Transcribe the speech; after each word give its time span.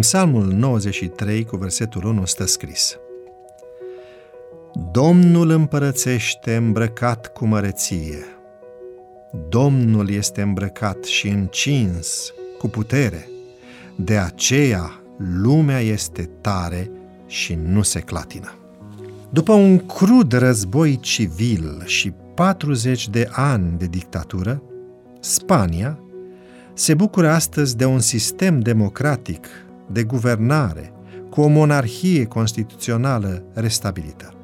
Psalmul 0.00 0.44
93 0.44 1.44
cu 1.44 1.56
versetul 1.56 2.04
1 2.04 2.24
stă 2.24 2.46
scris 2.46 2.96
Domnul 4.92 5.50
împărățește 5.50 6.54
îmbrăcat 6.56 7.32
cu 7.32 7.46
măreție. 7.46 8.18
Domnul 9.48 10.10
este 10.10 10.42
îmbrăcat 10.42 11.04
și 11.04 11.28
încins 11.28 12.32
cu 12.58 12.68
putere. 12.68 13.28
De 13.96 14.16
aceea 14.16 15.02
lumea 15.42 15.78
este 15.78 16.30
tare 16.40 16.90
și 17.26 17.58
nu 17.66 17.82
se 17.82 18.00
clatină. 18.00 18.54
După 19.30 19.52
un 19.52 19.78
crud 19.86 20.32
război 20.32 20.98
civil 21.00 21.82
și 21.84 22.12
40 22.34 23.08
de 23.08 23.28
ani 23.30 23.78
de 23.78 23.86
dictatură, 23.86 24.62
Spania 25.20 25.98
se 26.74 26.94
bucură 26.94 27.30
astăzi 27.30 27.76
de 27.76 27.84
un 27.84 28.00
sistem 28.00 28.60
democratic 28.60 29.46
de 29.92 30.02
guvernare 30.02 30.92
cu 31.30 31.40
o 31.40 31.46
monarhie 31.46 32.24
constituțională 32.24 33.44
restabilită. 33.54 34.34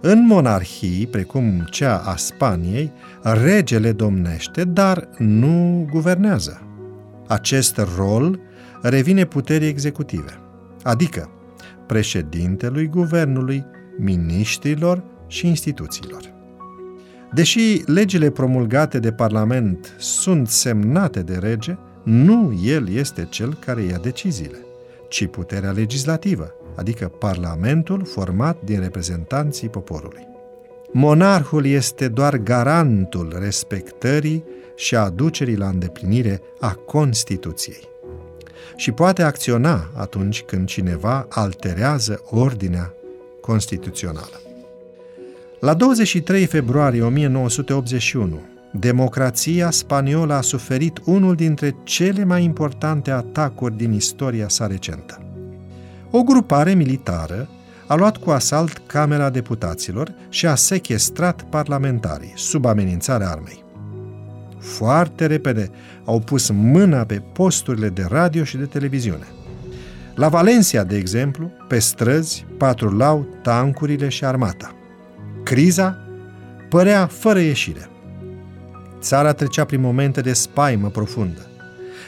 În 0.00 0.26
monarhii, 0.26 1.06
precum 1.06 1.66
cea 1.70 1.96
a 1.96 2.16
Spaniei, 2.16 2.92
regele 3.22 3.92
domnește, 3.92 4.64
dar 4.64 5.08
nu 5.18 5.86
guvernează. 5.90 6.60
Acest 7.26 7.80
rol 7.96 8.40
revine 8.82 9.24
puterii 9.24 9.68
executive, 9.68 10.40
adică 10.82 11.30
președintelui 11.86 12.86
guvernului, 12.86 13.64
miniștrilor 13.98 15.04
și 15.26 15.46
instituțiilor. 15.46 16.34
Deși 17.32 17.82
legile 17.86 18.30
promulgate 18.30 18.98
de 18.98 19.12
Parlament 19.12 19.94
sunt 19.98 20.48
semnate 20.48 21.20
de 21.20 21.36
rege, 21.36 21.76
nu 22.02 22.60
el 22.64 22.88
este 22.88 23.26
cel 23.30 23.54
care 23.54 23.82
ia 23.82 23.98
deciziile, 24.02 24.58
ci 25.08 25.26
puterea 25.26 25.70
legislativă, 25.70 26.54
adică 26.74 27.08
Parlamentul 27.08 28.04
format 28.04 28.56
din 28.64 28.80
reprezentanții 28.80 29.68
poporului. 29.68 30.26
Monarhul 30.92 31.66
este 31.66 32.08
doar 32.08 32.36
garantul 32.36 33.36
respectării 33.40 34.44
și 34.76 34.96
aducerii 34.96 35.56
la 35.56 35.68
îndeplinire 35.68 36.40
a 36.60 36.74
Constituției 36.74 37.88
și 38.76 38.92
poate 38.92 39.22
acționa 39.22 39.90
atunci 39.94 40.42
când 40.42 40.66
cineva 40.66 41.26
alterează 41.28 42.22
ordinea 42.30 42.94
constituțională. 43.40 44.40
La 45.60 45.74
23 45.74 46.46
februarie 46.46 47.02
1981, 47.02 48.40
democrația 48.72 49.70
spaniolă 49.70 50.34
a 50.34 50.40
suferit 50.40 51.00
unul 51.04 51.34
dintre 51.34 51.76
cele 51.84 52.24
mai 52.24 52.44
importante 52.44 53.10
atacuri 53.10 53.76
din 53.76 53.92
istoria 53.92 54.48
sa 54.48 54.66
recentă. 54.66 55.20
O 56.10 56.22
grupare 56.22 56.74
militară 56.74 57.48
a 57.86 57.94
luat 57.94 58.16
cu 58.16 58.30
asalt 58.30 58.82
Camera 58.86 59.30
Deputaților 59.30 60.14
și 60.28 60.46
a 60.46 60.54
sequestrat 60.54 61.42
parlamentarii 61.42 62.32
sub 62.36 62.64
amenințarea 62.64 63.28
armei. 63.28 63.64
Foarte 64.58 65.26
repede 65.26 65.70
au 66.04 66.20
pus 66.20 66.50
mâna 66.50 67.04
pe 67.04 67.22
posturile 67.32 67.88
de 67.88 68.06
radio 68.08 68.44
și 68.44 68.56
de 68.56 68.64
televiziune. 68.64 69.26
La 70.14 70.28
Valencia, 70.28 70.84
de 70.84 70.96
exemplu, 70.96 71.50
pe 71.68 71.78
străzi 71.78 72.46
patrulau 72.58 73.26
tancurile 73.42 74.08
și 74.08 74.24
armata. 74.24 74.74
Criza 75.42 75.98
părea 76.68 77.06
fără 77.06 77.38
ieșire. 77.38 77.88
Țara 79.06 79.32
trecea 79.32 79.64
prin 79.64 79.80
momente 79.80 80.20
de 80.20 80.32
spaimă 80.32 80.88
profundă. 80.88 81.46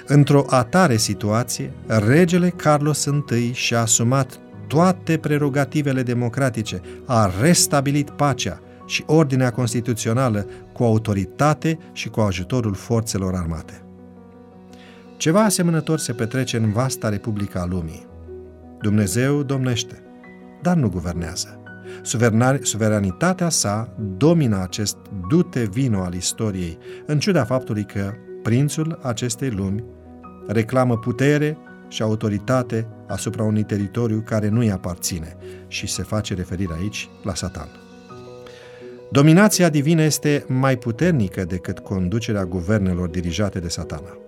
Într-o 0.07 0.45
atare 0.49 0.97
situație, 0.97 1.73
regele 1.87 2.49
Carlos 2.49 3.09
I 3.31 3.53
și-a 3.53 3.81
asumat 3.81 4.39
toate 4.67 5.19
prerogativele 5.19 6.03
democratice, 6.03 6.81
a 7.07 7.31
restabilit 7.41 8.11
pacea 8.11 8.61
și 8.87 9.05
ordinea 9.07 9.51
constituțională 9.51 10.47
cu 10.73 10.85
autoritate 10.85 11.79
și 11.93 12.09
cu 12.09 12.21
ajutorul 12.21 12.75
forțelor 12.75 13.35
armate. 13.35 13.83
Ceva 15.17 15.45
asemănător 15.45 15.99
se 15.99 16.13
petrece 16.13 16.57
în 16.57 16.73
vasta 16.73 17.09
Republica 17.09 17.61
a 17.61 17.67
lumii. 17.67 18.07
Dumnezeu 18.81 19.43
domnește, 19.43 20.03
dar 20.63 20.77
nu 20.77 20.89
guvernează. 20.89 21.63
Suveranitatea 22.63 23.49
sa 23.49 23.95
domină 24.17 24.63
acest 24.63 24.97
dute 25.29 25.69
vino 25.73 26.03
al 26.03 26.15
istoriei, 26.15 26.79
în 27.07 27.19
ciuda 27.19 27.45
faptului 27.45 27.85
că 27.85 28.13
prințul 28.43 28.99
acestei 29.03 29.51
lumi 29.51 29.85
reclamă 30.47 30.97
putere 30.99 31.59
și 31.89 32.03
autoritate 32.03 32.87
asupra 33.07 33.43
unui 33.43 33.63
teritoriu 33.63 34.23
care 34.27 34.49
nu 34.49 34.59
îi 34.59 34.71
aparține 34.71 35.37
și 35.67 35.87
se 35.87 36.03
face 36.03 36.35
referire 36.35 36.73
aici 36.81 37.09
la 37.23 37.35
Satan. 37.35 37.69
Dominația 39.11 39.69
divină 39.69 40.03
este 40.03 40.45
mai 40.49 40.77
puternică 40.77 41.45
decât 41.45 41.79
conducerea 41.79 42.45
guvernelor 42.45 43.09
dirijate 43.09 43.59
de 43.59 43.69
satana. 43.69 44.19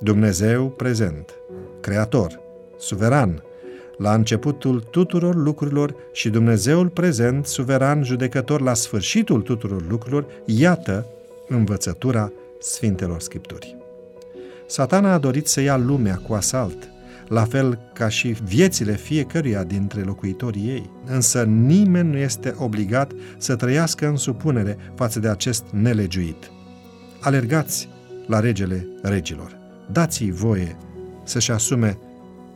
Dumnezeu 0.00 0.68
prezent, 0.68 1.34
creator, 1.80 2.40
suveran, 2.78 3.42
la 4.00 4.14
începutul 4.14 4.80
tuturor 4.80 5.34
lucrurilor 5.34 5.94
și 6.12 6.28
Dumnezeul 6.28 6.88
prezent, 6.88 7.46
suveran, 7.46 8.04
judecător 8.04 8.60
la 8.60 8.74
sfârșitul 8.74 9.40
tuturor 9.40 9.84
lucrurilor, 9.88 10.26
iată 10.44 11.06
învățătura 11.48 12.32
Sfintelor 12.60 13.20
Scripturi. 13.20 13.76
Satana 14.66 15.12
a 15.12 15.18
dorit 15.18 15.46
să 15.46 15.60
ia 15.60 15.76
lumea 15.76 16.20
cu 16.26 16.32
asalt, 16.32 16.88
la 17.28 17.44
fel 17.44 17.78
ca 17.94 18.08
și 18.08 18.36
viețile 18.44 18.96
fiecăruia 18.96 19.64
dintre 19.64 20.02
locuitorii 20.02 20.68
ei. 20.68 20.90
Însă 21.06 21.42
nimeni 21.42 22.10
nu 22.10 22.16
este 22.16 22.54
obligat 22.58 23.12
să 23.38 23.56
trăiască 23.56 24.06
în 24.06 24.16
supunere 24.16 24.76
față 24.94 25.20
de 25.20 25.28
acest 25.28 25.64
nelegiuit. 25.70 26.50
Alergați 27.20 27.88
la 28.26 28.40
regele 28.40 28.86
regilor. 29.02 29.58
Dați-i 29.92 30.30
voie 30.30 30.76
să-și 31.24 31.50
asume 31.50 31.98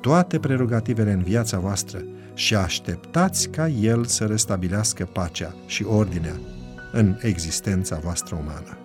toate 0.04 0.38
prerogativele 0.38 1.12
în 1.12 1.22
viața 1.22 1.58
voastră 1.58 1.98
și 2.34 2.54
așteptați 2.54 3.48
ca 3.48 3.68
El 3.68 4.04
să 4.04 4.24
restabilească 4.24 5.04
pacea 5.04 5.54
și 5.66 5.84
ordinea 5.84 6.40
în 6.92 7.16
existența 7.20 7.98
voastră 8.02 8.38
umană. 8.40 8.78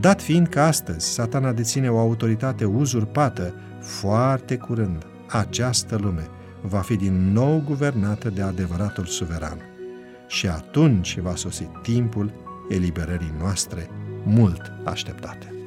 Dat 0.00 0.22
fiind 0.22 0.48
că 0.48 0.60
astăzi 0.60 1.12
satana 1.12 1.52
deține 1.52 1.90
o 1.90 1.98
autoritate 1.98 2.64
uzurpată, 2.64 3.54
foarte 3.80 4.56
curând 4.56 5.06
această 5.28 5.96
lume 5.96 6.26
va 6.60 6.80
fi 6.80 6.96
din 6.96 7.32
nou 7.32 7.62
guvernată 7.66 8.30
de 8.30 8.42
adevăratul 8.42 9.04
suveran. 9.04 9.58
Și 10.26 10.48
atunci 10.48 11.18
va 11.18 11.34
sosi 11.34 11.68
timpul 11.82 12.32
eliberării 12.68 13.34
noastre 13.38 13.88
mult 14.24 14.72
așteptate. 14.84 15.46
thank 15.46 15.54
you 15.54 15.61